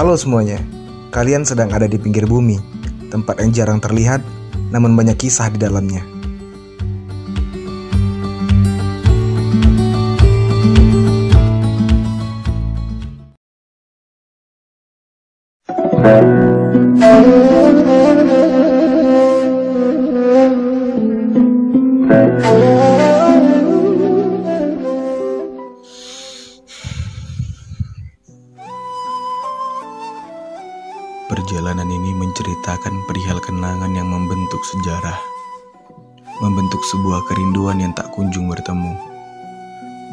[0.00, 0.56] Halo semuanya,
[1.12, 2.56] kalian sedang ada di pinggir bumi,
[3.12, 4.24] tempat yang jarang terlihat,
[4.72, 6.00] namun banyak kisah di dalamnya.
[15.68, 17.59] Perjalanan
[32.40, 35.20] menceritakan perihal kenangan yang membentuk sejarah,
[36.40, 38.96] membentuk sebuah kerinduan yang tak kunjung bertemu.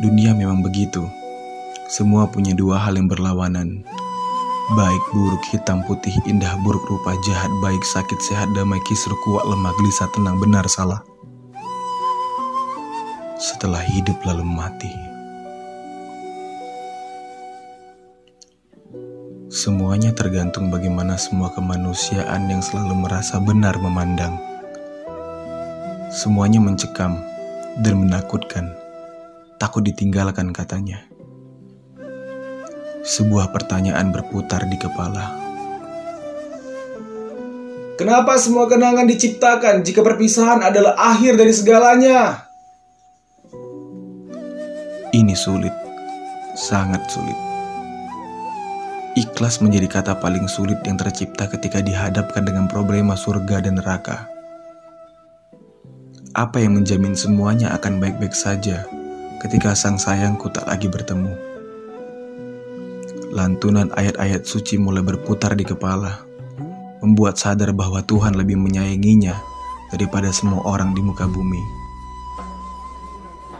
[0.03, 1.07] Dunia memang begitu,
[1.87, 3.79] semua punya dua hal yang berlawanan.
[4.75, 9.71] Baik, buruk, hitam, putih, indah, buruk, rupa, jahat, baik, sakit, sehat, damai, kisru, kuat, lemah,
[9.79, 10.99] gelisah, tenang, benar, salah.
[13.39, 15.16] Setelah hidup lalu mati.
[19.67, 24.39] Semuanya tergantung bagaimana semua kemanusiaan yang selalu merasa benar memandang.
[26.07, 27.19] Semuanya mencekam
[27.75, 28.71] dan menakutkan,
[29.59, 31.03] takut ditinggalkan katanya.
[33.03, 35.35] Sebuah pertanyaan berputar di kepala.
[37.99, 42.47] Kenapa semua kenangan diciptakan jika perpisahan adalah akhir dari segalanya?
[45.11, 45.75] Ini sulit,
[46.55, 47.56] sangat sulit.
[49.37, 54.25] Ikhlas menjadi kata paling sulit yang tercipta ketika dihadapkan dengan problema surga dan neraka.
[56.33, 58.89] Apa yang menjamin semuanya akan baik-baik saja
[59.45, 61.37] ketika sang sayangku tak lagi bertemu?
[63.29, 66.17] Lantunan ayat-ayat suci mulai berputar di kepala,
[67.05, 69.37] membuat sadar bahwa Tuhan lebih menyayanginya
[69.93, 71.61] daripada semua orang di muka bumi.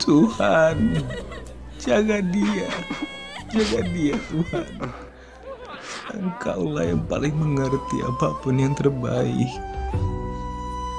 [0.02, 1.06] Tuhan,
[1.78, 2.66] jaga dia,
[3.53, 5.06] jaga dia Tuhan.
[6.08, 9.52] Engkaulah yang paling mengerti apa pun yang terbaik.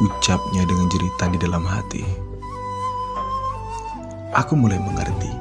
[0.05, 2.05] Ucapnya dengan jeritan di dalam hati.
[4.37, 5.33] Aku mulai mengerti.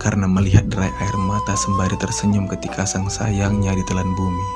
[0.00, 4.48] Karena melihat derai air mata sembari tersenyum ketika sang sayangnya ditelan bumi.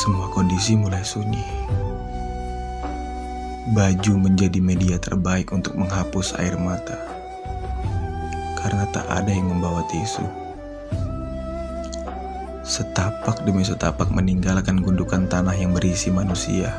[0.00, 1.44] Semua kondisi mulai sunyi.
[3.76, 7.15] Baju menjadi media terbaik untuk menghapus air mata
[8.66, 10.26] karena tak ada yang membawa tisu.
[12.66, 16.74] Setapak demi setapak meninggalkan gundukan tanah yang berisi manusia.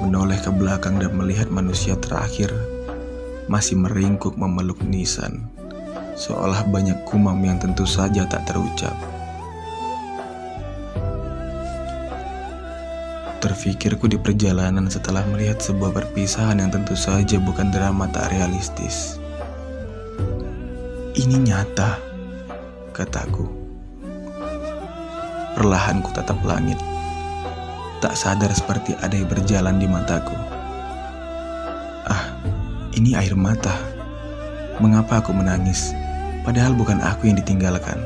[0.00, 2.48] Menoleh ke belakang dan melihat manusia terakhir
[3.52, 5.44] masih meringkuk memeluk nisan,
[6.16, 8.96] seolah banyak kumam yang tentu saja tak terucap.
[13.44, 19.20] Terfikirku di perjalanan setelah melihat sebuah perpisahan yang tentu saja bukan drama tak realistis.
[21.14, 21.94] Ini nyata,
[22.90, 23.46] kataku.
[25.54, 26.74] Perlahan ku tatap langit.
[28.02, 30.34] Tak sadar seperti ada yang berjalan di mataku.
[32.10, 32.34] Ah,
[32.98, 33.78] ini air mata.
[34.82, 35.94] Mengapa aku menangis?
[36.42, 38.02] Padahal bukan aku yang ditinggalkan.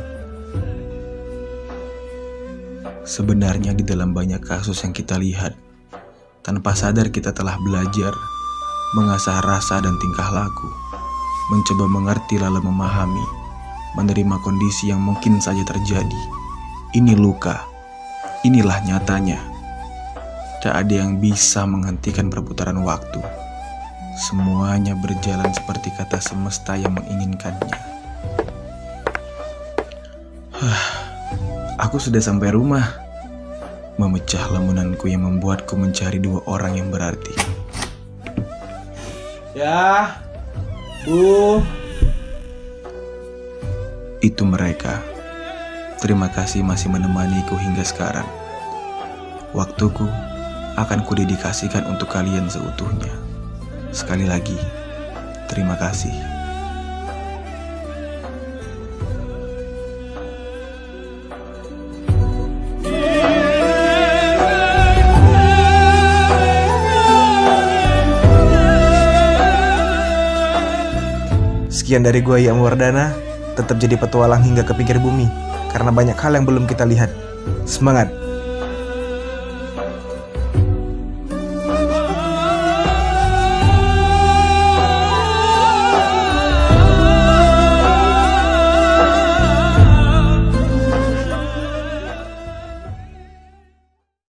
[3.09, 5.57] Sebenarnya di dalam banyak kasus yang kita lihat,
[6.45, 8.13] tanpa sadar kita telah belajar
[8.93, 10.98] mengasah rasa dan tingkah laku
[11.49, 13.25] mencoba mengerti lalu memahami,
[13.97, 16.23] menerima kondisi yang mungkin saja terjadi.
[16.93, 17.65] Ini luka,
[18.45, 19.41] inilah nyatanya.
[20.59, 23.23] Tak ada yang bisa menghentikan perputaran waktu.
[24.19, 27.79] Semuanya berjalan seperti kata semesta yang menginginkannya.
[31.79, 33.07] Aku sudah sampai rumah.
[33.99, 37.35] Memecah lamunanku yang membuatku mencari dua orang yang berarti.
[39.55, 40.19] Ya,
[41.07, 41.63] Bu.
[44.19, 44.99] Itu mereka.
[46.03, 48.27] Terima kasih masih menemaniku hingga sekarang.
[49.55, 50.07] Waktuku
[50.75, 53.15] akan kudedikasikan untuk kalian seutuhnya.
[53.95, 54.59] Sekali lagi,
[55.47, 56.38] terima kasih.
[71.89, 73.17] Sekian dari gua Yang Wardana,
[73.57, 75.25] tetap jadi petualang hingga ke pinggir bumi,
[75.73, 77.09] karena banyak hal yang belum kita lihat.
[77.65, 78.28] Semangat!